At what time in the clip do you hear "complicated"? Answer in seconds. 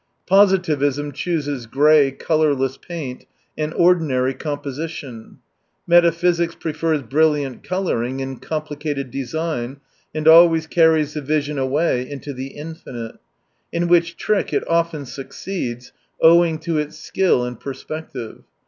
8.41-9.11